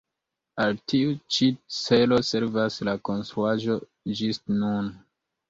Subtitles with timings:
[0.63, 1.49] Al tiu ĉi
[1.79, 3.79] celo servas la konstruaĵo
[4.23, 4.91] ĝis nun.